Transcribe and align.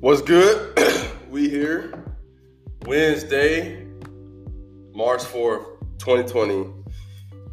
What's 0.00 0.22
good? 0.22 0.78
we 1.28 1.48
here 1.48 2.04
Wednesday, 2.86 3.84
March 4.94 5.22
4th, 5.22 5.80
2020, 5.98 6.72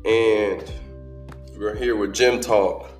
and 0.05 0.71
we're 1.57 1.73
here 1.73 1.95
with 1.95 2.13
Gym 2.13 2.39
Talk. 2.39 2.91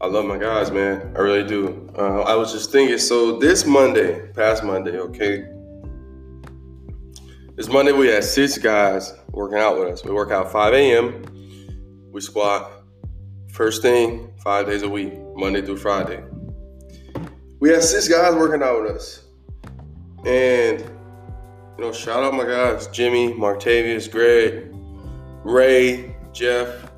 I 0.00 0.06
love 0.06 0.24
my 0.24 0.38
guys, 0.38 0.70
man. 0.70 1.12
I 1.14 1.20
really 1.20 1.46
do. 1.46 1.92
Uh, 1.94 2.22
I 2.22 2.34
was 2.36 2.52
just 2.52 2.72
thinking, 2.72 2.96
so 2.96 3.38
this 3.38 3.66
Monday, 3.66 4.32
past 4.32 4.64
Monday, 4.64 4.96
okay? 4.96 5.44
This 7.54 7.68
Monday 7.68 7.92
we 7.92 8.08
had 8.08 8.24
six 8.24 8.56
guys 8.56 9.12
working 9.28 9.58
out 9.58 9.78
with 9.78 9.88
us. 9.88 10.04
We 10.06 10.12
work 10.12 10.30
out 10.30 10.50
5 10.50 10.72
a.m. 10.72 12.10
We 12.10 12.22
squat 12.22 12.82
first 13.52 13.82
thing, 13.82 14.32
five 14.42 14.64
days 14.64 14.84
a 14.84 14.88
week, 14.88 15.12
Monday 15.36 15.60
through 15.60 15.76
Friday 15.76 16.29
we 17.60 17.68
had 17.68 17.84
six 17.84 18.08
guys 18.08 18.34
working 18.34 18.62
out 18.62 18.82
with 18.82 18.92
us. 18.92 19.22
And, 20.24 20.80
you 20.80 21.84
know, 21.84 21.92
shout 21.92 22.24
out 22.24 22.34
my 22.34 22.44
guys 22.44 22.88
Jimmy, 22.88 23.32
Martavius, 23.34 24.10
Greg, 24.10 24.74
Ray, 25.44 26.16
Jeff. 26.32 26.90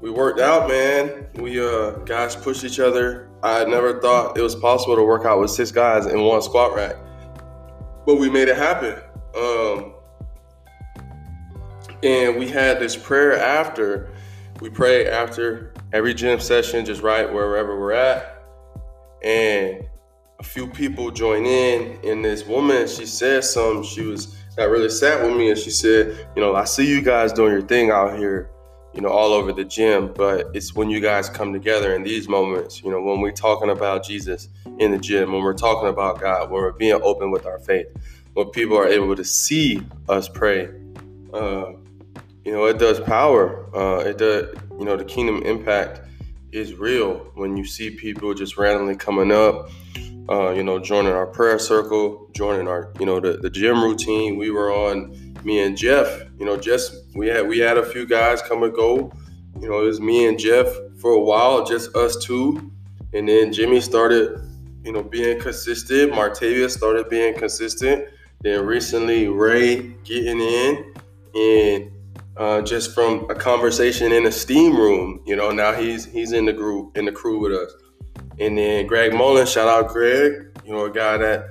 We 0.00 0.10
worked 0.10 0.40
out, 0.40 0.68
man. 0.68 1.26
We 1.34 1.60
uh 1.60 1.92
guys 2.04 2.36
pushed 2.36 2.64
each 2.64 2.80
other. 2.80 3.28
I 3.42 3.64
never 3.64 4.00
thought 4.00 4.36
it 4.36 4.42
was 4.42 4.54
possible 4.54 4.94
to 4.96 5.02
work 5.02 5.24
out 5.24 5.40
with 5.40 5.50
six 5.50 5.70
guys 5.70 6.06
in 6.06 6.20
one 6.20 6.42
squat 6.42 6.74
rack. 6.74 6.96
But 8.06 8.16
we 8.16 8.28
made 8.28 8.48
it 8.48 8.56
happen. 8.56 9.00
Um 9.36 9.94
and 12.02 12.36
we 12.36 12.48
had 12.48 12.78
this 12.78 12.96
prayer 12.96 13.38
after. 13.38 14.10
We 14.60 14.70
pray 14.70 15.08
after 15.08 15.72
every 15.92 16.14
gym 16.14 16.40
session, 16.40 16.84
just 16.84 17.02
right 17.02 17.32
wherever 17.32 17.78
we're 17.78 17.92
at 17.92 18.31
and 19.24 19.84
a 20.38 20.42
few 20.42 20.66
people 20.66 21.10
join 21.10 21.46
in 21.46 21.98
and 22.04 22.24
this 22.24 22.44
woman 22.46 22.88
she 22.88 23.06
said 23.06 23.44
something 23.44 23.82
she 23.82 24.02
was 24.02 24.36
got 24.56 24.64
really 24.64 24.88
sat 24.88 25.22
with 25.22 25.36
me 25.36 25.50
and 25.50 25.58
she 25.58 25.70
said 25.70 26.28
you 26.34 26.42
know 26.42 26.54
i 26.54 26.64
see 26.64 26.86
you 26.86 27.00
guys 27.00 27.32
doing 27.32 27.52
your 27.52 27.62
thing 27.62 27.90
out 27.90 28.18
here 28.18 28.50
you 28.92 29.00
know 29.00 29.08
all 29.08 29.32
over 29.32 29.52
the 29.52 29.64
gym 29.64 30.12
but 30.14 30.46
it's 30.54 30.74
when 30.74 30.90
you 30.90 31.00
guys 31.00 31.28
come 31.28 31.52
together 31.52 31.94
in 31.94 32.02
these 32.02 32.28
moments 32.28 32.82
you 32.82 32.90
know 32.90 33.00
when 33.00 33.20
we're 33.20 33.30
talking 33.30 33.70
about 33.70 34.04
jesus 34.04 34.48
in 34.78 34.90
the 34.90 34.98
gym 34.98 35.32
when 35.32 35.42
we're 35.42 35.54
talking 35.54 35.88
about 35.88 36.20
god 36.20 36.50
when 36.50 36.60
we're 36.60 36.72
being 36.72 37.00
open 37.02 37.30
with 37.30 37.46
our 37.46 37.58
faith 37.60 37.86
when 38.34 38.48
people 38.50 38.76
are 38.76 38.88
able 38.88 39.14
to 39.14 39.24
see 39.24 39.82
us 40.08 40.28
pray 40.28 40.68
uh, 41.32 41.72
you 42.44 42.52
know 42.52 42.66
it 42.66 42.78
does 42.78 43.00
power 43.00 43.74
uh, 43.76 44.00
it 44.00 44.18
does 44.18 44.54
you 44.78 44.84
know 44.84 44.96
the 44.96 45.04
kingdom 45.04 45.42
impact 45.44 46.00
is 46.52 46.74
real 46.74 47.30
when 47.34 47.56
you 47.56 47.64
see 47.64 47.90
people 47.90 48.34
just 48.34 48.56
randomly 48.58 48.94
coming 48.94 49.32
up, 49.32 49.70
uh, 50.28 50.50
you 50.50 50.62
know, 50.62 50.78
joining 50.78 51.12
our 51.12 51.26
prayer 51.26 51.58
circle, 51.58 52.28
joining 52.32 52.68
our, 52.68 52.92
you 53.00 53.06
know, 53.06 53.18
the, 53.18 53.38
the 53.38 53.50
gym 53.50 53.82
routine. 53.82 54.36
We 54.36 54.50
were 54.50 54.72
on 54.72 55.34
me 55.44 55.60
and 55.60 55.76
Jeff, 55.76 56.24
you 56.38 56.44
know, 56.44 56.56
just 56.56 56.94
we 57.14 57.28
had 57.28 57.48
we 57.48 57.58
had 57.58 57.78
a 57.78 57.84
few 57.84 58.06
guys 58.06 58.42
come 58.42 58.62
and 58.62 58.72
go. 58.72 59.10
You 59.60 59.68
know, 59.68 59.82
it 59.82 59.86
was 59.86 60.00
me 60.00 60.26
and 60.26 60.38
Jeff 60.38 60.66
for 60.98 61.12
a 61.12 61.20
while, 61.20 61.64
just 61.64 61.96
us 61.96 62.22
two. 62.22 62.70
And 63.12 63.28
then 63.28 63.52
Jimmy 63.52 63.80
started, 63.80 64.40
you 64.84 64.92
know, 64.92 65.02
being 65.02 65.40
consistent. 65.40 66.12
Martavius 66.12 66.70
started 66.70 67.08
being 67.08 67.34
consistent. 67.34 68.06
Then 68.42 68.66
recently 68.66 69.28
Ray 69.28 69.94
getting 70.04 70.40
in 70.40 70.94
and 71.34 71.91
uh, 72.36 72.62
just 72.62 72.94
from 72.94 73.28
a 73.30 73.34
conversation 73.34 74.12
in 74.12 74.26
a 74.26 74.32
steam 74.32 74.76
room. 74.76 75.22
You 75.26 75.36
know, 75.36 75.50
now 75.50 75.72
he's 75.72 76.04
he's 76.04 76.32
in 76.32 76.46
the 76.46 76.52
group 76.52 76.96
in 76.96 77.04
the 77.04 77.12
crew 77.12 77.40
with 77.40 77.52
us. 77.52 77.72
And 78.38 78.56
then 78.56 78.86
Greg 78.86 79.12
Mullen, 79.12 79.46
shout 79.46 79.68
out 79.68 79.90
Greg. 79.90 80.58
You 80.64 80.72
know, 80.72 80.86
a 80.86 80.90
guy 80.90 81.18
that 81.18 81.50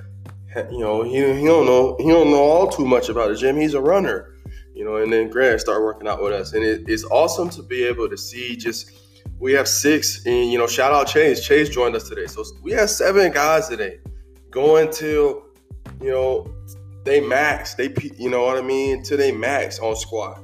you 0.70 0.80
know 0.80 1.02
he, 1.02 1.12
he 1.12 1.46
don't 1.46 1.66
know 1.66 1.96
he 1.98 2.08
don't 2.08 2.30
know 2.30 2.42
all 2.42 2.68
too 2.68 2.84
much 2.84 3.08
about 3.08 3.28
the 3.28 3.36
gym. 3.36 3.56
He's 3.56 3.74
a 3.74 3.80
runner. 3.80 4.34
You 4.74 4.84
know, 4.84 4.96
and 4.96 5.12
then 5.12 5.28
Greg 5.28 5.60
started 5.60 5.84
working 5.84 6.08
out 6.08 6.22
with 6.22 6.32
us, 6.32 6.54
and 6.54 6.64
it, 6.64 6.88
it's 6.88 7.04
awesome 7.04 7.50
to 7.50 7.62
be 7.62 7.84
able 7.84 8.08
to 8.08 8.16
see 8.16 8.56
just. 8.56 8.98
We 9.38 9.52
have 9.52 9.66
six, 9.68 10.24
and 10.24 10.50
you 10.52 10.58
know, 10.58 10.68
shout 10.68 10.92
out 10.92 11.08
Chase. 11.08 11.44
Chase 11.44 11.68
joined 11.68 11.96
us 11.96 12.08
today, 12.08 12.26
so 12.26 12.44
we 12.62 12.72
have 12.72 12.88
seven 12.90 13.32
guys 13.32 13.68
today, 13.68 13.98
going 14.50 14.90
till 14.90 15.44
you 16.00 16.10
know 16.10 16.52
they 17.04 17.20
max. 17.20 17.74
They 17.74 17.92
you 18.16 18.30
know 18.30 18.44
what 18.44 18.56
I 18.56 18.62
mean 18.62 19.02
to 19.04 19.16
they 19.16 19.32
max 19.32 19.78
on 19.80 19.96
squat 19.96 20.42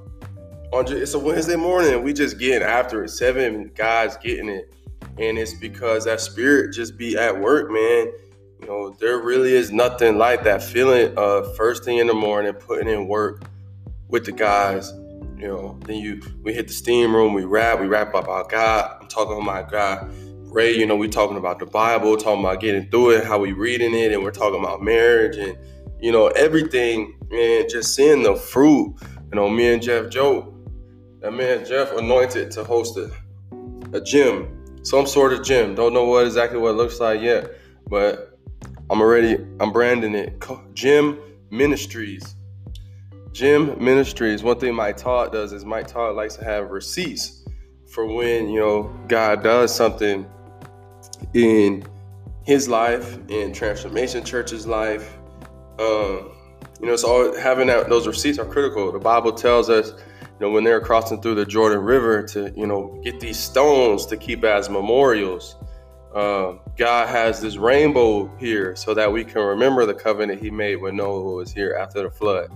on 0.73 0.93
it's 0.93 1.15
a 1.15 1.19
Wednesday 1.19 1.57
morning. 1.57 2.03
We 2.03 2.13
just 2.13 2.39
getting 2.39 2.63
after 2.63 3.05
it. 3.05 3.11
Seven 3.11 3.71
guys 3.75 4.17
getting 4.19 4.49
it, 4.49 4.75
and 5.19 5.39
it's 5.39 5.55
because 5.55 6.05
that 6.05 6.21
spirit 6.21 6.75
just 6.75 6.99
be 6.99 7.17
at 7.17 7.39
work, 7.39 7.71
man. 7.71 8.13
You 8.61 8.67
know, 8.67 8.91
there 9.01 9.19
really 9.19 9.53
is 9.53 9.71
nothing 9.71 10.19
like 10.19 10.45
that 10.45 10.63
feeling 10.63 11.17
of 11.17 11.57
first 11.57 11.85
thing 11.85 11.99
in 11.99 12.07
the 12.07 12.15
morning, 12.15 12.53
putting 12.53 12.89
in 12.89 13.07
work 13.09 13.45
with 14.09 14.25
the 14.25 14.33
guys. 14.33 14.93
You 15.39 15.47
know, 15.47 15.79
then 15.87 15.97
you 15.97 16.21
we 16.43 16.53
hit 16.53 16.67
the 16.67 16.75
steam 16.75 17.15
room, 17.15 17.33
we 17.33 17.45
rap, 17.45 17.81
we 17.81 17.87
rap 17.87 18.15
about 18.15 18.51
God. 18.51 18.99
I'm 19.01 19.09
talking 19.09 19.35
about 19.35 19.45
my 19.45 19.63
God. 19.63 20.11
Ray, 20.51 20.75
you 20.75 20.87
know, 20.87 20.97
we 20.97 21.09
talking 21.09 21.37
about 21.37 21.59
the 21.59 21.67
Bible, 21.67 22.17
talking 22.17 22.41
about 22.41 22.61
getting 22.61 22.91
through 22.91 23.11
it, 23.11 23.25
how 23.25 23.39
we 23.39 23.53
reading 23.53 23.95
it, 23.95 24.13
and 24.13 24.23
we're 24.23 24.31
talking 24.31 24.59
about 24.59 24.83
marriage 24.83 25.37
and 25.37 25.57
you 26.01 26.13
know 26.13 26.29
everything, 26.29 27.17
and 27.31 27.69
just 27.69 27.95
seeing 27.95 28.23
the 28.23 28.35
fruit. 28.35 28.97
You 29.31 29.37
know, 29.37 29.49
me 29.51 29.73
and 29.73 29.83
Jeff 29.83 30.09
Joe, 30.09 30.58
that 31.21 31.33
man 31.33 31.65
Jeff 31.65 31.93
anointed 31.93 32.51
to 32.53 32.65
host 32.65 32.97
a, 32.97 33.11
a 33.93 34.01
gym, 34.01 34.83
some 34.83 35.07
sort 35.07 35.33
of 35.33 35.45
gym. 35.45 35.75
Don't 35.75 35.93
know 35.93 36.05
what 36.05 36.27
exactly 36.27 36.59
what 36.59 36.71
it 36.71 36.75
looks 36.75 37.01
like 37.01 37.21
yet, 37.21 37.51
but 37.89 38.39
I'm 38.91 39.01
already 39.01 39.35
I'm 39.61 39.73
branding 39.73 40.15
it. 40.15 40.43
Gym 40.75 41.19
Ministries. 41.51 42.35
Gym 43.33 43.83
Ministries. 43.83 44.43
One 44.43 44.59
thing 44.59 44.75
Mike 44.75 44.97
Todd 44.97 45.33
does 45.33 45.53
is 45.53 45.65
Mike 45.65 45.87
Todd 45.87 46.15
likes 46.15 46.37
to 46.37 46.45
have 46.45 46.71
receipts 46.71 47.45
for 47.91 48.07
when 48.07 48.49
you 48.49 48.61
know 48.61 48.97
God 49.09 49.43
does 49.43 49.75
something 49.75 50.27
in 51.35 51.85
his 52.45 52.69
life, 52.69 53.19
in 53.29 53.53
Transformation 53.53 54.25
Church's 54.25 54.67
life. 54.67 55.19
Um, 55.79 56.33
you 56.81 56.87
know, 56.87 56.97
so 56.97 57.39
having 57.39 57.67
that, 57.67 57.89
those 57.89 58.07
receipts 58.07 58.39
are 58.39 58.45
critical. 58.45 58.91
The 58.93 58.99
Bible 58.99 59.33
tells 59.33 59.69
us 59.69 59.93
you 60.39 60.47
know, 60.47 60.53
when 60.53 60.63
they're 60.63 60.81
crossing 60.81 61.21
through 61.21 61.35
the 61.35 61.45
Jordan 61.45 61.81
River 61.81 62.23
to, 62.23 62.53
you 62.57 62.67
know, 62.67 63.01
get 63.03 63.19
these 63.19 63.39
stones 63.39 64.07
to 64.07 64.17
keep 64.17 64.45
as 64.45 64.71
memorials. 64.71 65.57
Uh, 66.15 66.55
God 66.77 67.09
has 67.09 67.41
this 67.41 67.57
rainbow 67.57 68.31
here 68.39 68.77
so 68.77 68.95
that 68.95 69.13
we 69.13 69.25
can 69.25 69.43
remember 69.43 69.85
the 69.85 69.95
covenant 69.95 70.41
He 70.41 70.51
made 70.51 70.77
when 70.77 70.97
Noah 70.97 71.35
was 71.35 71.53
here 71.53 71.77
after 71.81 72.03
the 72.03 72.11
flood. 72.11 72.51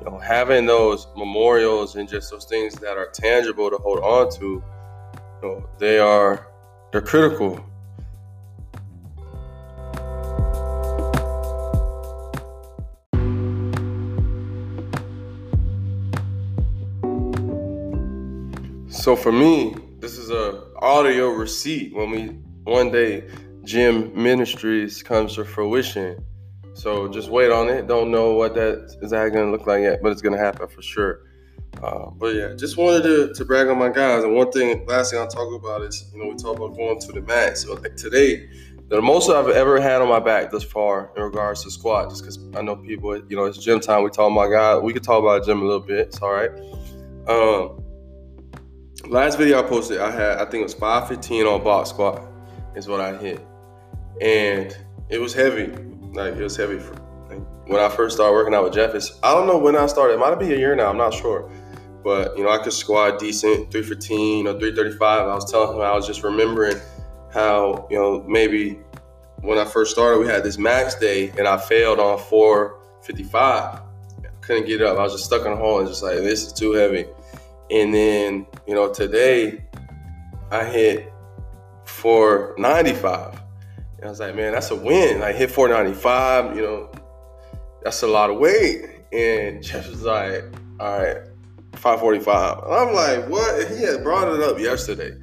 You 0.00 0.10
know, 0.10 0.18
having 0.18 0.66
those 0.66 1.06
memorials 1.16 1.94
and 1.94 2.08
just 2.08 2.30
those 2.30 2.46
things 2.46 2.74
that 2.76 2.96
are 2.96 3.10
tangible 3.10 3.70
to 3.70 3.76
hold 3.76 4.00
on 4.00 4.30
to, 4.38 4.44
you 4.44 4.62
know, 5.42 5.68
they 5.78 5.98
are 5.98 6.48
they're 6.90 7.00
critical. 7.00 7.64
So 19.00 19.16
for 19.16 19.32
me, 19.32 19.74
this 19.98 20.18
is 20.18 20.28
a 20.28 20.62
audio 20.80 21.30
receipt 21.30 21.94
when 21.94 22.10
we 22.10 22.26
one 22.64 22.90
day 22.92 23.24
Gym 23.64 24.12
Ministries 24.14 25.02
comes 25.02 25.36
to 25.36 25.44
fruition. 25.46 26.22
So 26.74 27.08
just 27.08 27.30
wait 27.30 27.50
on 27.50 27.70
it. 27.70 27.86
Don't 27.86 28.10
know 28.10 28.34
what 28.34 28.54
that 28.56 28.98
is 29.00 29.10
that 29.10 29.32
gonna 29.32 29.50
look 29.50 29.66
like 29.66 29.80
yet, 29.80 30.02
but 30.02 30.12
it's 30.12 30.20
gonna 30.20 30.36
happen 30.36 30.68
for 30.68 30.82
sure. 30.82 31.20
Uh, 31.82 32.10
but 32.10 32.34
yeah, 32.34 32.52
just 32.54 32.76
wanted 32.76 33.04
to, 33.04 33.32
to 33.32 33.44
brag 33.46 33.68
on 33.68 33.78
my 33.78 33.88
guys. 33.88 34.22
And 34.22 34.34
one 34.34 34.52
thing, 34.52 34.84
last 34.84 35.12
thing 35.12 35.20
I'll 35.20 35.28
talk 35.28 35.50
about 35.54 35.80
is, 35.80 36.10
you 36.12 36.22
know, 36.22 36.28
we 36.28 36.36
talk 36.36 36.58
about 36.58 36.76
going 36.76 37.00
to 37.00 37.12
the 37.12 37.22
max. 37.22 37.62
So 37.62 37.72
like 37.72 37.96
today, 37.96 38.50
the 38.88 39.00
most 39.00 39.30
I've 39.30 39.48
ever 39.48 39.80
had 39.80 40.02
on 40.02 40.10
my 40.10 40.20
back 40.20 40.50
thus 40.50 40.64
far 40.64 41.10
in 41.16 41.22
regards 41.22 41.64
to 41.64 41.70
squat, 41.70 42.10
just 42.10 42.22
because 42.22 42.38
I 42.54 42.60
know 42.60 42.76
people, 42.76 43.16
you 43.16 43.36
know, 43.36 43.46
it's 43.46 43.56
gym 43.56 43.80
time. 43.80 44.04
We 44.04 44.10
talk 44.10 44.30
about 44.30 44.50
God. 44.50 44.84
We 44.84 44.92
could 44.92 45.04
talk 45.04 45.22
about 45.22 45.46
gym 45.46 45.62
a 45.62 45.64
little 45.64 45.80
bit. 45.80 46.08
It's 46.08 46.20
all 46.20 46.32
right. 46.32 46.50
Um, 47.26 47.82
last 49.08 49.38
video 49.38 49.58
I 49.58 49.62
posted, 49.62 50.00
I 50.00 50.10
had 50.10 50.38
I 50.38 50.44
think 50.44 50.60
it 50.60 50.64
was 50.64 50.74
515 50.74 51.46
on 51.46 51.64
box 51.64 51.90
squat 51.90 52.26
is 52.74 52.88
what 52.88 53.00
I 53.00 53.16
hit, 53.16 53.44
and 54.20 54.76
it 55.08 55.20
was 55.20 55.34
heavy. 55.34 55.66
Like 56.12 56.34
it 56.34 56.42
was 56.42 56.56
heavy 56.56 56.78
for 56.78 56.94
like, 57.28 57.40
when 57.66 57.80
I 57.80 57.88
first 57.88 58.16
started 58.16 58.34
working 58.34 58.54
out 58.54 58.64
with 58.64 58.74
Jeff. 58.74 58.94
It's, 58.94 59.18
I 59.22 59.32
don't 59.34 59.46
know 59.46 59.58
when 59.58 59.76
I 59.76 59.86
started. 59.86 60.14
It 60.14 60.18
might 60.18 60.34
be 60.38 60.52
a 60.52 60.58
year 60.58 60.74
now. 60.74 60.88
I'm 60.88 60.98
not 60.98 61.14
sure, 61.14 61.50
but 62.02 62.36
you 62.36 62.44
know 62.44 62.50
I 62.50 62.58
could 62.58 62.72
squat 62.72 63.18
decent, 63.18 63.70
315 63.70 64.46
or 64.46 64.52
335. 64.58 65.28
I 65.28 65.34
was 65.34 65.50
telling 65.50 65.76
him 65.76 65.82
I 65.82 65.94
was 65.94 66.06
just 66.06 66.22
remembering 66.22 66.76
how 67.32 67.86
you 67.90 67.96
know 67.96 68.24
maybe 68.26 68.80
when 69.42 69.58
I 69.58 69.64
first 69.64 69.92
started 69.92 70.18
we 70.20 70.26
had 70.26 70.44
this 70.44 70.58
max 70.58 70.94
day 70.96 71.30
and 71.38 71.46
I 71.46 71.56
failed 71.56 71.98
on 71.98 72.18
455. 72.18 73.42
I 73.44 73.82
couldn't 74.40 74.66
get 74.66 74.82
up. 74.82 74.98
I 74.98 75.02
was 75.02 75.12
just 75.12 75.24
stuck 75.24 75.46
in 75.46 75.52
a 75.52 75.56
hole 75.56 75.78
and 75.78 75.88
just 75.88 76.02
like 76.02 76.18
this 76.18 76.44
is 76.44 76.52
too 76.52 76.72
heavy. 76.72 77.06
And 77.70 77.94
then, 77.94 78.46
you 78.66 78.74
know, 78.74 78.92
today 78.92 79.64
I 80.50 80.64
hit 80.64 81.12
495. 81.84 83.40
And 83.96 84.06
I 84.06 84.08
was 84.08 84.20
like, 84.20 84.34
man, 84.34 84.52
that's 84.52 84.70
a 84.70 84.76
win. 84.76 85.22
I 85.22 85.32
hit 85.32 85.50
495, 85.50 86.56
you 86.56 86.62
know, 86.62 86.90
that's 87.82 88.02
a 88.02 88.06
lot 88.06 88.30
of 88.30 88.38
weight. 88.38 88.86
And 89.12 89.62
Jeff 89.62 89.88
was 89.88 90.02
like, 90.02 90.44
all 90.78 90.98
right, 90.98 91.18
545. 91.74 92.64
I'm 92.64 92.94
like, 92.94 93.28
what? 93.28 93.70
He 93.70 93.82
had 93.82 94.02
brought 94.02 94.28
it 94.28 94.40
up 94.40 94.58
yesterday. 94.58 95.16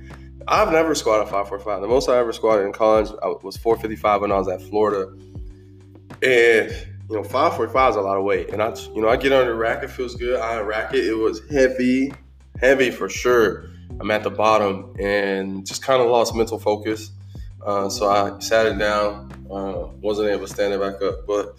I've 0.48 0.72
never 0.72 0.96
squatted 0.96 1.26
545. 1.26 1.82
The 1.82 1.88
most 1.88 2.08
I 2.08 2.18
ever 2.18 2.32
squatted 2.32 2.66
in 2.66 2.72
college 2.72 3.10
was 3.44 3.58
455 3.58 4.22
when 4.22 4.32
I 4.32 4.38
was 4.38 4.48
at 4.48 4.62
Florida. 4.62 5.12
And 6.24 6.72
you 7.10 7.16
know, 7.16 7.24
545 7.24 7.92
is 7.92 7.96
a 7.96 8.02
lot 8.02 8.18
of 8.18 8.24
weight. 8.24 8.50
And 8.50 8.62
I, 8.62 8.74
you 8.94 9.02
know, 9.02 9.10
I 9.10 9.18
get 9.18 9.34
under 9.34 9.52
the 9.52 9.58
rack, 9.58 9.84
it 9.84 9.90
feels 9.90 10.16
good. 10.16 10.40
I 10.40 10.60
rack 10.60 10.94
it, 10.94 11.06
it 11.06 11.18
was 11.18 11.42
heavy, 11.50 12.14
heavy 12.59 12.92
for 12.92 13.09
sure. 13.09 13.69
I'm 14.00 14.12
at 14.12 14.24
the 14.24 14.30
bottom 14.30 14.94
and 15.00 15.65
just 15.65 15.81
kind 15.81 16.01
of 16.01 16.09
lost 16.09 16.36
mental 16.36 16.59
focus. 16.59 17.12
Uh, 17.65 17.89
so 17.89 18.09
I 18.09 18.38
sat 18.39 18.65
it 18.65 18.77
down, 18.77 19.31
uh, 19.51 19.88
wasn't 20.01 20.30
able 20.30 20.48
to 20.48 20.54
stand 20.54 20.74
it 20.74 20.80
back 20.80 21.01
up. 21.01 21.25
But 21.25 21.56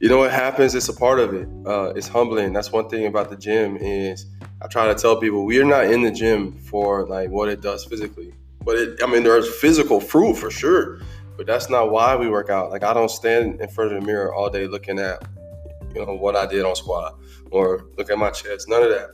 you 0.00 0.08
know 0.08 0.18
what 0.18 0.30
happens? 0.30 0.74
It's 0.74 0.88
a 0.88 0.92
part 0.92 1.18
of 1.18 1.34
it. 1.34 1.48
Uh, 1.66 1.92
it's 1.96 2.08
humbling. 2.08 2.52
That's 2.52 2.70
one 2.70 2.88
thing 2.88 3.06
about 3.06 3.30
the 3.30 3.36
gym 3.36 3.76
is 3.76 4.26
I 4.62 4.66
try 4.66 4.86
to 4.86 4.94
tell 4.94 5.16
people 5.16 5.44
we 5.44 5.60
are 5.60 5.64
not 5.64 5.86
in 5.86 6.02
the 6.02 6.10
gym 6.10 6.52
for 6.52 7.06
like 7.06 7.30
what 7.30 7.48
it 7.48 7.60
does 7.60 7.84
physically. 7.84 8.32
But 8.64 8.76
it, 8.76 9.02
I 9.02 9.06
mean, 9.06 9.22
there's 9.22 9.52
physical 9.56 10.00
fruit 10.00 10.34
for 10.34 10.50
sure, 10.50 11.00
but 11.36 11.46
that's 11.46 11.70
not 11.70 11.90
why 11.90 12.14
we 12.16 12.28
work 12.28 12.50
out. 12.50 12.70
Like 12.70 12.84
I 12.84 12.92
don't 12.92 13.10
stand 13.10 13.60
in 13.60 13.68
front 13.68 13.92
of 13.92 14.00
the 14.00 14.06
mirror 14.06 14.34
all 14.34 14.50
day 14.50 14.66
looking 14.66 14.98
at, 14.98 15.26
you 15.94 16.04
know, 16.04 16.14
what 16.14 16.36
I 16.36 16.46
did 16.46 16.64
on 16.64 16.76
squat 16.76 17.18
or 17.50 17.86
look 17.96 18.10
at 18.10 18.18
my 18.18 18.30
chest. 18.30 18.68
None 18.68 18.82
of 18.82 18.90
that. 18.90 19.10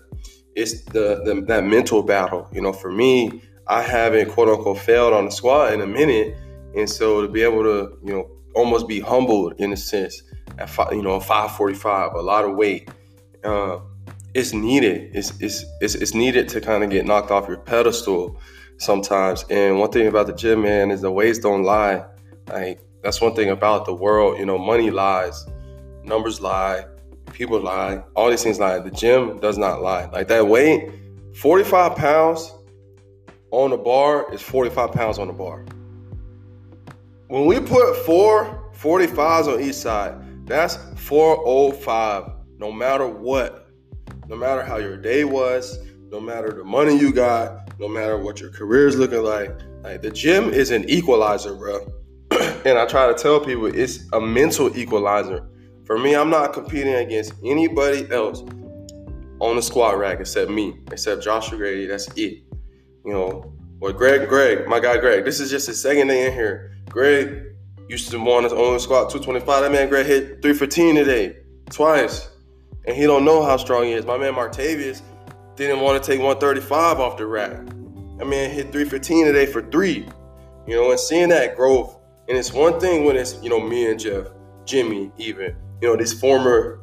It's 0.54 0.82
the, 0.82 1.22
the 1.24 1.44
that 1.48 1.64
mental 1.64 2.02
battle. 2.02 2.48
You 2.52 2.62
know, 2.62 2.72
for 2.72 2.90
me, 2.90 3.42
I 3.66 3.82
haven't 3.82 4.30
quote 4.30 4.48
unquote 4.48 4.78
failed 4.78 5.12
on 5.12 5.26
the 5.26 5.30
squat 5.30 5.72
in 5.72 5.80
a 5.80 5.86
minute, 5.86 6.36
and 6.76 6.88
so 6.88 7.22
to 7.22 7.28
be 7.28 7.42
able 7.42 7.62
to, 7.62 7.98
you 8.04 8.12
know, 8.12 8.30
almost 8.54 8.86
be 8.86 9.00
humbled 9.00 9.54
in 9.58 9.72
a 9.72 9.76
sense 9.76 10.22
at 10.58 10.70
five, 10.70 10.92
you 10.92 11.02
know 11.02 11.20
545, 11.20 12.14
a 12.14 12.20
lot 12.20 12.44
of 12.44 12.56
weight. 12.56 12.88
Uh, 13.42 13.80
it's 14.34 14.52
needed. 14.52 15.10
It's, 15.14 15.38
it's, 15.40 15.64
it's, 15.80 15.94
it's 15.94 16.14
needed 16.14 16.48
to 16.50 16.60
kind 16.60 16.82
of 16.82 16.90
get 16.90 17.06
knocked 17.06 17.30
off 17.30 17.46
your 17.48 17.58
pedestal 17.58 18.38
sometimes. 18.78 19.44
And 19.48 19.78
one 19.78 19.90
thing 19.90 20.08
about 20.08 20.26
the 20.26 20.32
gym, 20.32 20.62
man, 20.62 20.90
is 20.90 21.00
the 21.00 21.10
weights 21.10 21.38
don't 21.38 21.62
lie. 21.62 22.04
Like 22.48 22.80
that's 23.02 23.20
one 23.20 23.34
thing 23.34 23.50
about 23.50 23.86
the 23.86 23.94
world. 23.94 24.38
You 24.38 24.46
know, 24.46 24.58
money 24.58 24.90
lies, 24.90 25.46
numbers 26.02 26.40
lie, 26.40 26.84
people 27.34 27.60
lie, 27.60 28.02
all 28.16 28.30
these 28.30 28.42
things 28.42 28.58
lie. 28.58 28.78
The 28.78 28.90
gym 28.90 29.38
does 29.40 29.58
not 29.58 29.82
lie. 29.82 30.06
Like 30.06 30.28
that 30.28 30.46
weight, 30.46 30.90
45 31.36 31.96
pounds 31.96 32.52
on 33.50 33.70
the 33.70 33.76
bar 33.76 34.32
is 34.32 34.40
45 34.40 34.92
pounds 34.92 35.18
on 35.18 35.26
the 35.26 35.32
bar. 35.32 35.64
When 37.28 37.46
we 37.46 37.60
put 37.60 37.96
four 38.06 38.70
45s 38.80 39.52
on 39.52 39.60
each 39.60 39.74
side, 39.74 40.46
that's 40.46 40.76
405 40.96 42.30
no 42.58 42.70
matter 42.70 43.06
what 43.06 43.64
no 44.28 44.36
matter 44.36 44.62
how 44.62 44.76
your 44.76 44.96
day 44.96 45.24
was, 45.24 45.78
no 46.10 46.20
matter 46.20 46.52
the 46.52 46.64
money 46.64 46.96
you 46.98 47.12
got, 47.12 47.78
no 47.78 47.88
matter 47.88 48.16
what 48.16 48.40
your 48.40 48.50
career 48.50 48.86
is 48.86 48.96
looking 48.96 49.22
like. 49.22 49.50
Like 49.82 50.02
the 50.02 50.10
gym 50.10 50.50
is 50.50 50.70
an 50.70 50.88
equalizer, 50.88 51.54
bro. 51.54 51.86
and 52.64 52.78
I 52.78 52.86
try 52.86 53.06
to 53.06 53.14
tell 53.14 53.40
people 53.40 53.66
it's 53.66 54.08
a 54.12 54.20
mental 54.20 54.76
equalizer. 54.76 55.46
For 55.86 55.98
me, 55.98 56.14
I'm 56.14 56.30
not 56.30 56.52
competing 56.52 56.94
against 56.94 57.34
anybody 57.44 58.10
else 58.10 58.40
on 59.40 59.56
the 59.56 59.62
squat 59.62 59.98
rack 59.98 60.20
except 60.20 60.50
me, 60.50 60.78
except 60.90 61.22
Joshua 61.22 61.58
Grady. 61.58 61.86
That's 61.86 62.08
it. 62.16 62.42
You 63.04 63.12
know, 63.12 63.52
well, 63.80 63.92
Greg, 63.92 64.28
Greg, 64.28 64.66
my 64.66 64.80
guy 64.80 64.96
Greg. 64.98 65.24
This 65.24 65.40
is 65.40 65.50
just 65.50 65.66
his 65.66 65.80
second 65.80 66.08
day 66.08 66.26
in 66.26 66.32
here. 66.32 66.76
Greg 66.88 67.42
used 67.88 68.10
to 68.10 68.18
want 68.18 68.44
his 68.44 68.52
own 68.52 68.80
squat 68.80 69.10
225. 69.10 69.62
That 69.62 69.72
man 69.72 69.88
Greg 69.88 70.06
hit 70.06 70.42
315 70.42 70.94
today, 70.94 71.36
twice 71.70 72.30
and 72.86 72.96
he 72.96 73.04
don't 73.04 73.24
know 73.24 73.42
how 73.42 73.56
strong 73.56 73.84
he 73.84 73.92
is. 73.92 74.04
My 74.04 74.18
man 74.18 74.34
Martavius 74.34 75.02
didn't 75.56 75.80
want 75.80 76.02
to 76.02 76.06
take 76.06 76.20
135 76.20 77.00
off 77.00 77.16
the 77.16 77.26
rack. 77.26 77.52
I 78.20 78.24
mean, 78.24 78.50
hit 78.50 78.72
315 78.72 79.26
today 79.26 79.46
for 79.46 79.62
three. 79.62 80.06
You 80.66 80.76
know, 80.76 80.90
and 80.90 81.00
seeing 81.00 81.28
that 81.28 81.56
growth, 81.56 81.98
and 82.28 82.38
it's 82.38 82.52
one 82.52 82.80
thing 82.80 83.04
when 83.04 83.16
it's 83.16 83.42
you 83.42 83.50
know 83.50 83.60
me 83.60 83.90
and 83.90 84.00
Jeff, 84.00 84.28
Jimmy, 84.64 85.12
even 85.18 85.56
you 85.84 85.90
know 85.90 85.96
these 85.96 86.18
former, 86.18 86.80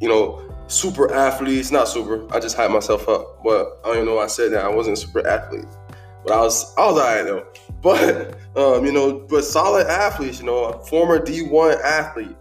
you 0.00 0.08
know, 0.08 0.40
super 0.68 1.12
athletes. 1.12 1.72
Not 1.72 1.88
super. 1.88 2.32
I 2.32 2.38
just 2.38 2.56
hyped 2.56 2.72
myself 2.72 3.08
up, 3.08 3.42
but 3.42 3.80
I 3.84 3.88
don't 3.88 3.96
even 3.96 4.06
know 4.06 4.14
why 4.14 4.24
I 4.24 4.28
said 4.28 4.52
that. 4.52 4.64
I 4.64 4.68
wasn't 4.68 4.98
a 4.98 5.00
super 5.00 5.26
athlete, 5.26 5.66
but 6.24 6.32
I 6.32 6.40
was. 6.40 6.72
I 6.76 6.86
was 6.86 6.98
alright 6.98 7.24
though. 7.24 7.46
But 7.82 8.36
um, 8.56 8.84
you 8.84 8.90
know, 8.90 9.26
but 9.28 9.44
solid 9.44 9.86
athletes. 9.86 10.40
You 10.40 10.46
know, 10.46 10.64
a 10.64 10.86
former 10.86 11.20
D1 11.20 11.80
athlete 11.82 12.34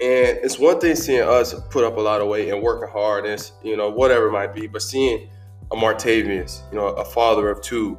and 0.00 0.38
it's 0.42 0.58
one 0.58 0.80
thing 0.80 0.94
seeing 0.96 1.22
us 1.22 1.54
put 1.70 1.84
up 1.84 1.96
a 1.96 2.00
lot 2.00 2.20
of 2.20 2.28
weight 2.28 2.48
and 2.52 2.62
working 2.62 2.88
hard, 2.88 3.26
and 3.26 3.50
you 3.62 3.76
know 3.76 3.88
whatever 3.88 4.28
it 4.28 4.32
might 4.32 4.54
be, 4.54 4.66
but 4.66 4.82
seeing 4.82 5.30
a 5.72 5.76
Martavius, 5.76 6.62
you 6.70 6.78
know, 6.78 6.88
a 6.88 7.04
father 7.04 7.48
of 7.48 7.62
two, 7.62 7.96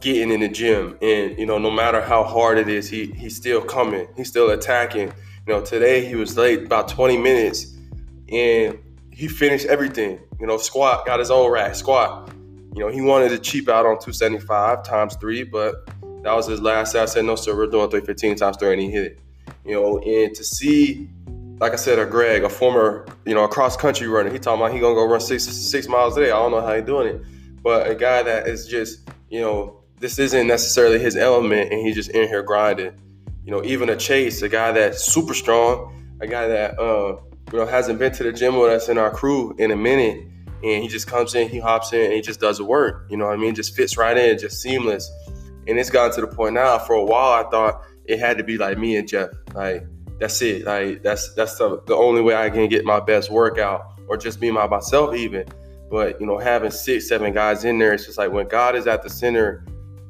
getting 0.00 0.30
in 0.30 0.40
the 0.40 0.48
gym, 0.48 0.96
and 1.02 1.36
you 1.38 1.46
know, 1.46 1.58
no 1.58 1.70
matter 1.70 2.00
how 2.00 2.22
hard 2.22 2.58
it 2.58 2.68
is, 2.68 2.88
he 2.88 3.06
he's 3.12 3.34
still 3.36 3.60
coming, 3.62 4.06
he's 4.16 4.28
still 4.28 4.50
attacking. 4.50 5.12
You 5.46 5.54
know, 5.54 5.60
today 5.60 6.04
he 6.04 6.14
was 6.14 6.36
late 6.36 6.64
about 6.64 6.88
20 6.88 7.18
minutes, 7.18 7.76
and 8.30 8.78
he 9.10 9.28
finished 9.28 9.66
everything. 9.66 10.18
You 10.40 10.46
know, 10.46 10.56
squat 10.56 11.06
got 11.06 11.18
his 11.18 11.30
own 11.30 11.50
rack 11.50 11.74
squat. 11.74 12.32
You 12.74 12.80
know, 12.80 12.88
he 12.88 13.00
wanted 13.00 13.28
to 13.28 13.38
cheap 13.38 13.68
out 13.68 13.86
on 13.86 13.98
275 13.98 14.84
times 14.84 15.16
three, 15.16 15.44
but 15.44 15.86
that 16.22 16.32
was 16.32 16.46
his 16.46 16.60
last. 16.60 16.94
I 16.94 17.04
said, 17.04 17.24
no, 17.24 17.36
sir, 17.36 17.54
we're 17.56 17.66
doing 17.66 17.90
315 17.90 18.36
times 18.36 18.56
three, 18.56 18.72
and 18.72 18.80
he 18.80 18.90
hit 18.90 19.04
it 19.04 19.20
you 19.64 19.74
know, 19.74 19.98
and 19.98 20.34
to 20.34 20.44
see, 20.44 21.08
like 21.58 21.72
I 21.72 21.76
said, 21.76 21.98
a 21.98 22.06
Greg, 22.06 22.44
a 22.44 22.48
former, 22.48 23.06
you 23.24 23.34
know, 23.34 23.44
a 23.44 23.48
cross 23.48 23.76
country 23.76 24.06
runner, 24.08 24.30
he 24.30 24.38
talking 24.38 24.60
about 24.60 24.74
he 24.74 24.80
gonna 24.80 24.94
go 24.94 25.06
run 25.06 25.20
six 25.20 25.44
six 25.44 25.88
miles 25.88 26.16
a 26.16 26.20
day. 26.20 26.30
I 26.30 26.36
don't 26.36 26.50
know 26.50 26.60
how 26.60 26.74
he 26.74 26.82
doing 26.82 27.08
it, 27.08 27.22
but 27.62 27.90
a 27.90 27.94
guy 27.94 28.22
that 28.22 28.46
is 28.46 28.66
just, 28.66 29.08
you 29.30 29.40
know, 29.40 29.80
this 30.00 30.18
isn't 30.18 30.46
necessarily 30.46 30.98
his 30.98 31.16
element, 31.16 31.72
and 31.72 31.80
he's 31.80 31.94
just 31.94 32.10
in 32.10 32.28
here 32.28 32.42
grinding. 32.42 32.92
You 33.44 33.50
know, 33.50 33.62
even 33.64 33.90
a 33.90 33.96
Chase, 33.96 34.42
a 34.42 34.48
guy 34.48 34.72
that's 34.72 35.04
super 35.04 35.34
strong, 35.34 36.16
a 36.20 36.26
guy 36.26 36.48
that 36.48 36.78
uh, 36.78 37.16
you 37.52 37.58
know 37.58 37.66
hasn't 37.66 37.98
been 37.98 38.12
to 38.12 38.22
the 38.22 38.32
gym 38.32 38.56
with 38.56 38.70
us 38.70 38.88
in 38.88 38.98
our 38.98 39.10
crew 39.10 39.54
in 39.58 39.70
a 39.70 39.76
minute, 39.76 40.26
and 40.62 40.82
he 40.82 40.88
just 40.88 41.06
comes 41.06 41.34
in, 41.34 41.48
he 41.48 41.58
hops 41.58 41.92
in, 41.92 42.04
and 42.04 42.12
he 42.12 42.22
just 42.22 42.40
does 42.40 42.58
the 42.58 42.64
work. 42.64 43.06
You 43.10 43.16
know 43.16 43.26
what 43.26 43.34
I 43.34 43.36
mean? 43.36 43.54
Just 43.54 43.76
fits 43.76 43.96
right 43.96 44.16
in, 44.16 44.38
just 44.38 44.62
seamless. 44.62 45.10
And 45.66 45.78
it's 45.78 45.90
gotten 45.90 46.14
to 46.14 46.20
the 46.22 46.26
point 46.26 46.54
now. 46.54 46.78
For 46.78 46.94
a 46.94 47.04
while, 47.04 47.44
I 47.44 47.48
thought 47.50 47.82
it 48.06 48.18
had 48.18 48.38
to 48.38 48.44
be 48.44 48.56
like 48.56 48.78
me 48.78 48.96
and 48.96 49.06
Jeff. 49.06 49.30
Like 49.54 49.86
that's 50.18 50.40
it. 50.42 50.64
Like 50.64 51.02
that's 51.02 51.34
that's 51.34 51.56
the, 51.58 51.82
the 51.86 51.94
only 51.94 52.22
way 52.22 52.34
I 52.34 52.48
can 52.50 52.68
get 52.68 52.84
my 52.84 53.00
best 53.00 53.30
workout, 53.30 53.92
or 54.08 54.16
just 54.16 54.40
be 54.40 54.50
my 54.50 54.66
myself 54.66 55.14
even. 55.14 55.46
But 55.90 56.20
you 56.20 56.26
know, 56.26 56.38
having 56.38 56.70
six, 56.70 57.08
seven 57.08 57.32
guys 57.32 57.64
in 57.64 57.78
there, 57.78 57.92
it's 57.92 58.06
just 58.06 58.18
like 58.18 58.32
when 58.32 58.48
God 58.48 58.74
is 58.74 58.86
at 58.86 59.02
the 59.02 59.10
center, 59.10 59.64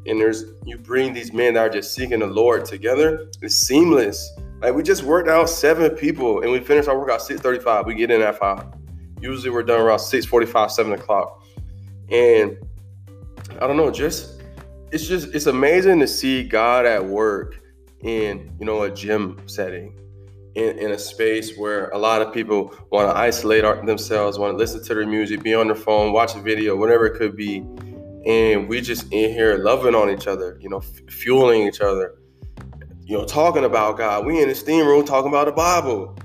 and 0.07 0.21
there's 0.21 0.45
you 0.65 0.79
bring 0.79 1.13
these 1.13 1.33
men 1.33 1.55
that 1.55 1.61
are 1.61 1.71
just 1.71 1.95
seeking 1.95 2.21
the 2.21 2.27
Lord 2.27 2.65
together. 2.65 3.31
It's 3.43 3.55
seamless. 3.55 4.31
Like 4.61 4.75
we 4.75 4.83
just 4.83 5.03
worked 5.03 5.29
out 5.29 5.49
seven 5.49 5.91
people, 5.91 6.43
and 6.43 6.51
we 6.51 6.61
finished 6.61 6.89
our 6.89 6.99
workout 6.99 7.23
six 7.23 7.41
thirty-five. 7.41 7.87
We 7.87 7.95
get 7.95 8.11
in 8.11 8.21
at 8.23 8.39
five. 8.39 8.67
Usually 9.21 9.51
we're 9.51 9.63
done 9.63 9.81
around 9.81 10.01
six 10.01 10.27
forty-five, 10.27 10.71
seven 10.71 10.93
o'clock, 10.93 11.43
and 12.11 12.57
I 13.61 13.67
don't 13.67 13.77
know, 13.77 13.91
just 13.91 14.43
it's 14.91 15.07
just 15.07 15.35
it's 15.35 15.47
amazing 15.47 16.01
to 16.01 16.07
see 16.07 16.45
God 16.45 16.87
at 16.87 17.05
work 17.05 17.61
in 18.01 18.55
you 18.61 18.67
know 18.67 18.83
a 18.83 18.91
gym 18.91 19.41
setting 19.47 19.99
in, 20.55 20.79
in 20.79 20.93
a 20.93 20.99
space 20.99 21.57
where 21.57 21.89
a 21.89 21.99
lot 21.99 22.23
of 22.23 22.33
people 22.33 22.75
want 22.91 23.11
to 23.11 23.17
isolate 23.17 23.65
themselves 23.87 24.39
want 24.39 24.53
to 24.53 24.57
listen 24.57 24.85
to 24.85 24.95
their 24.95 25.07
music 25.07 25.43
be 25.43 25.55
on 25.55 25.67
their 25.67 25.75
phone 25.75 26.13
watch 26.13 26.37
a 26.37 26.39
video 26.39 26.77
whatever 26.77 27.07
it 27.07 27.19
could 27.19 27.35
be 27.35 27.65
and 28.27 28.69
we 28.69 28.81
just 28.81 29.05
in 29.13 29.31
here 29.31 29.59
loving 29.59 29.95
on 29.95 30.11
each 30.11 30.27
other 30.27 30.59
you 30.61 30.69
know 30.69 30.79
f- 30.79 31.13
fueling 31.13 31.67
each 31.67 31.81
other 31.81 32.17
you 33.03 33.17
know 33.17 33.25
talking 33.25 33.65
about 33.65 33.99
god 33.99 34.25
we 34.25 34.41
in 34.41 34.49
the 34.49 34.55
steam 34.55 34.87
room 34.87 35.05
talking 35.05 35.29
about 35.29 35.47
the 35.47 35.53
bible 35.53 36.17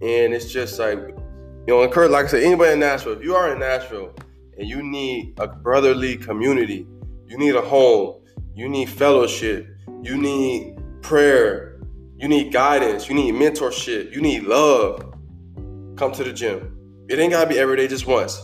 and 0.00 0.32
it's 0.32 0.50
just 0.52 0.78
like 0.78 0.98
you 0.98 1.66
know 1.68 1.82
encourage 1.82 2.10
like 2.10 2.26
i 2.26 2.28
said 2.28 2.42
anybody 2.42 2.72
in 2.72 2.78
nashville 2.78 3.12
if 3.12 3.22
you 3.22 3.34
are 3.34 3.52
in 3.52 3.58
nashville 3.58 4.14
and 4.58 4.68
you 4.68 4.82
need 4.82 5.34
a 5.38 5.46
brotherly 5.46 6.16
community 6.16 6.86
you 7.26 7.36
need 7.36 7.54
a 7.54 7.62
home 7.62 8.22
you 8.54 8.68
need 8.68 8.88
fellowship 8.88 9.68
you 10.02 10.18
need 10.18 10.76
prayer, 11.04 11.80
you 12.16 12.28
need 12.28 12.52
guidance, 12.52 13.08
you 13.08 13.14
need 13.14 13.34
mentorship, 13.34 14.12
you 14.12 14.20
need 14.20 14.44
love, 14.44 15.14
come 15.96 16.12
to 16.12 16.24
the 16.24 16.32
gym. 16.32 16.76
It 17.08 17.18
ain't 17.18 17.32
gotta 17.32 17.48
be 17.48 17.58
every 17.58 17.76
day, 17.76 17.88
just 17.88 18.06
once. 18.06 18.40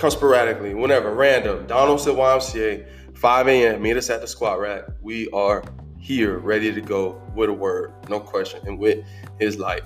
Come 0.00 0.10
sporadically, 0.10 0.72
whenever, 0.72 1.12
random. 1.12 1.66
Donald 1.66 2.00
said 2.00 2.14
YMCA, 2.14 3.18
5 3.18 3.48
a.m. 3.48 3.82
Meet 3.82 3.98
us 3.98 4.08
at 4.08 4.22
the 4.22 4.26
squat 4.26 4.58
rack. 4.58 4.84
We 5.02 5.28
are 5.28 5.62
here, 5.98 6.38
ready 6.38 6.72
to 6.72 6.80
go 6.80 7.20
with 7.34 7.50
a 7.50 7.52
word, 7.52 7.92
no 8.08 8.18
question, 8.18 8.66
and 8.66 8.78
with 8.78 9.04
His 9.38 9.58
light. 9.58 9.82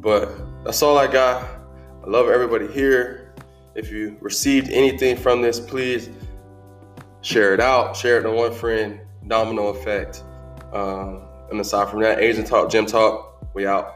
But 0.00 0.30
that's 0.64 0.80
all 0.82 0.96
I 0.96 1.08
got. 1.08 1.42
I 2.04 2.08
love 2.08 2.28
everybody 2.28 2.68
here. 2.68 3.34
If 3.74 3.90
you 3.90 4.16
received 4.20 4.70
anything 4.70 5.16
from 5.16 5.42
this, 5.42 5.58
please 5.58 6.10
share 7.22 7.54
it 7.54 7.60
out. 7.60 7.96
Share 7.96 8.20
it 8.20 8.22
to 8.22 8.30
one 8.30 8.52
friend. 8.52 9.00
Domino 9.26 9.66
effect. 9.70 10.22
Um, 10.72 11.26
and 11.50 11.60
aside 11.60 11.90
from 11.90 12.02
that, 12.02 12.20
Asian 12.20 12.44
Talk, 12.44 12.70
Gym 12.70 12.86
Talk, 12.86 13.48
we 13.52 13.66
out. 13.66 13.93